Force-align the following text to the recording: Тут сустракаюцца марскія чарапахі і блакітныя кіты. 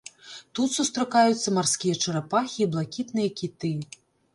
Тут 0.59 0.69
сустракаюцца 0.77 1.55
марскія 1.59 1.95
чарапахі 2.07 2.59
і 2.67 2.71
блакітныя 2.77 3.29
кіты. 3.41 3.77